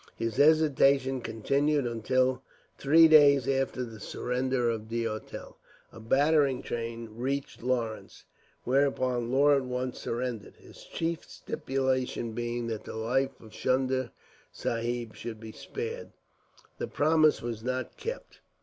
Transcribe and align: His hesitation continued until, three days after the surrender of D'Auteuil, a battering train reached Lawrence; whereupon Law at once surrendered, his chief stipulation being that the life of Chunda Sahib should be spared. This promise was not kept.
His 0.15 0.37
hesitation 0.37 1.21
continued 1.21 1.85
until, 1.85 2.41
three 2.75 3.07
days 3.07 3.47
after 3.47 3.83
the 3.83 3.99
surrender 3.99 4.67
of 4.67 4.89
D'Auteuil, 4.89 5.57
a 5.91 5.99
battering 5.99 6.63
train 6.63 7.07
reached 7.11 7.61
Lawrence; 7.61 8.25
whereupon 8.63 9.31
Law 9.31 9.55
at 9.55 9.63
once 9.63 9.99
surrendered, 9.99 10.55
his 10.55 10.83
chief 10.85 11.25
stipulation 11.29 12.31
being 12.31 12.65
that 12.65 12.83
the 12.83 12.95
life 12.95 13.39
of 13.39 13.51
Chunda 13.51 14.11
Sahib 14.51 15.13
should 15.15 15.39
be 15.39 15.51
spared. 15.51 16.09
This 16.79 16.89
promise 16.91 17.43
was 17.43 17.63
not 17.63 17.95
kept. 17.95 18.39